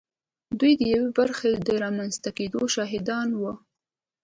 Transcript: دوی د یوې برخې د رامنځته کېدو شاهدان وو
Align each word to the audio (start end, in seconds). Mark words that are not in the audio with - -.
دوی 0.59 0.73
د 0.79 0.81
یوې 0.93 1.09
برخې 1.19 1.51
د 1.67 1.69
رامنځته 1.83 2.29
کېدو 2.37 2.61
شاهدان 2.75 3.29
وو 3.39 3.53